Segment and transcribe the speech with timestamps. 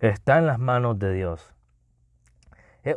[0.00, 1.54] Está en las manos de Dios.
[2.82, 2.96] Es,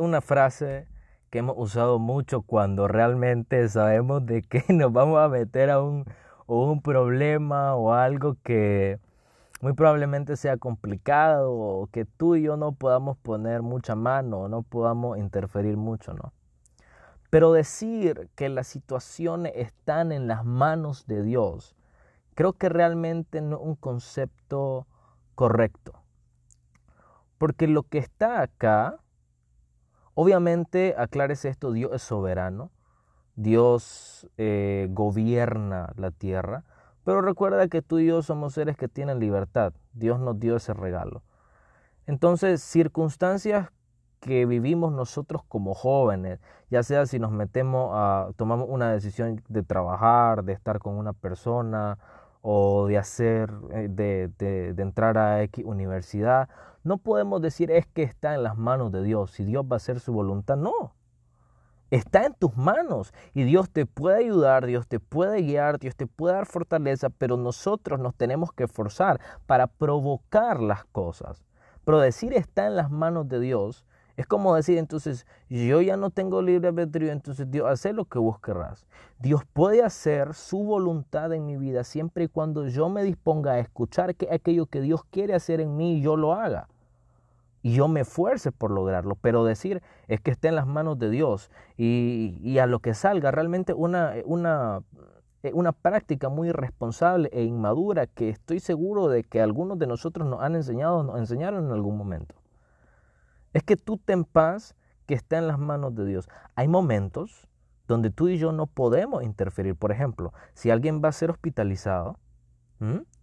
[0.00, 0.88] una frase
[1.30, 6.04] que hemos usado mucho cuando realmente sabemos de que nos vamos a meter a un,
[6.48, 8.98] un problema o algo que
[9.60, 14.48] muy probablemente sea complicado o que tú y yo no podamos poner mucha mano o
[14.48, 16.32] no podamos interferir mucho, ¿no?
[17.32, 21.74] Pero decir que las situaciones están en las manos de Dios,
[22.34, 24.86] creo que realmente no es un concepto
[25.34, 25.94] correcto.
[27.38, 28.98] Porque lo que está acá,
[30.12, 32.70] obviamente, aclárese esto, Dios es soberano,
[33.34, 36.64] Dios eh, gobierna la tierra,
[37.02, 40.74] pero recuerda que tú y yo somos seres que tienen libertad, Dios nos dio ese
[40.74, 41.22] regalo.
[42.04, 43.70] Entonces, circunstancias
[44.22, 46.38] que vivimos nosotros como jóvenes,
[46.70, 51.12] ya sea si nos metemos a, tomamos una decisión de trabajar, de estar con una
[51.12, 51.98] persona
[52.40, 56.48] o de hacer, eh, de, de, entrar a X universidad,
[56.84, 59.76] no podemos decir es que está en las manos de Dios, si Dios va a
[59.78, 60.94] hacer su voluntad, no.
[61.90, 66.06] Está en tus manos y Dios te puede ayudar, Dios te puede guiar, Dios te
[66.06, 71.44] puede dar fortaleza, pero nosotros nos tenemos que esforzar para provocar las cosas.
[71.84, 73.84] Pero decir está en las manos de Dios
[74.22, 78.20] es como decir, entonces, yo ya no tengo libre albedrío, entonces Dios, hace lo que
[78.20, 78.86] vos querrás.
[79.18, 83.58] Dios puede hacer su voluntad en mi vida siempre y cuando yo me disponga a
[83.58, 86.68] escuchar que aquello que Dios quiere hacer en mí, yo lo haga.
[87.62, 89.16] Y yo me esfuerce por lograrlo.
[89.16, 92.94] Pero decir es que esté en las manos de Dios y, y a lo que
[92.94, 94.82] salga, realmente una, una,
[95.52, 100.40] una práctica muy irresponsable e inmadura que estoy seguro de que algunos de nosotros nos
[100.42, 102.36] han enseñado, nos enseñaron en algún momento.
[103.52, 104.74] Es que tú ten paz
[105.06, 106.28] que está en las manos de Dios.
[106.54, 107.48] Hay momentos
[107.88, 109.76] donde tú y yo no podemos interferir.
[109.76, 112.18] Por ejemplo, si alguien va a ser hospitalizado,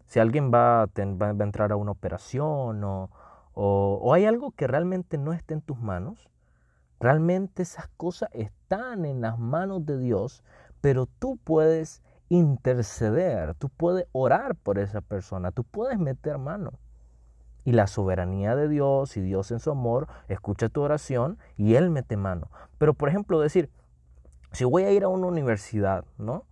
[0.06, 3.10] si alguien va a, entrar a una operación o,
[3.54, 6.30] o hay algo que realmente no esté en tus manos,
[7.00, 10.44] realmente esas cosas están en las manos de Dios,
[10.80, 16.72] pero tú puedes interceder, tú puedes orar por esa persona, tú puedes meter mano
[17.70, 21.92] y la soberanía de Dios y Dios en su amor escucha tu oración y Él
[21.92, 22.50] mete mano.
[22.80, 23.70] Pero por ejemplo decir,
[24.52, 26.46] si voy a ir a una universidad, ¿no?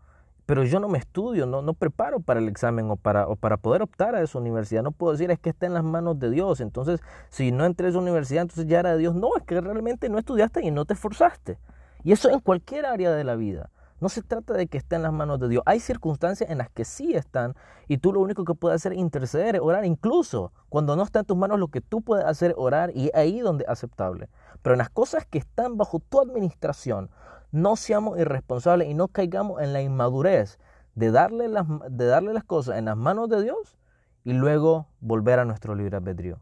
[0.46, 3.58] Pero yo no me estudio, no, no preparo para el examen o para, o para
[3.58, 4.84] poder optar a esa universidad.
[4.84, 6.62] No puedo decir es que está en las manos de Dios.
[6.62, 9.16] Entonces, si no entré a esa universidad, entonces ya era de Dios.
[9.16, 11.58] No, es que realmente no estudiaste y no te esforzaste.
[12.04, 13.72] Y eso en cualquier área de la vida.
[14.00, 15.64] No se trata de que esté en las manos de Dios.
[15.66, 17.56] Hay circunstancias en las que sí están
[17.88, 19.86] y tú lo único que puedes hacer es interceder, orar.
[19.86, 23.10] Incluso cuando no está en tus manos, lo que tú puedes hacer es orar y
[23.16, 24.30] ahí donde es aceptable.
[24.62, 27.10] Pero en las cosas que están bajo tu administración,
[27.52, 30.60] no seamos irresponsables y no caigamos en la inmadurez
[30.94, 33.78] de darle las, de darle las cosas en las manos de Dios
[34.24, 36.40] y luego volver a nuestro libre albedrío.